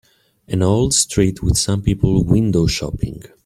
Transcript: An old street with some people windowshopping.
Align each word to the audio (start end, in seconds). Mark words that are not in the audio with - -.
An 0.47 0.63
old 0.63 0.95
street 0.95 1.43
with 1.43 1.59
some 1.59 1.83
people 1.83 2.23
windowshopping. 2.25 3.23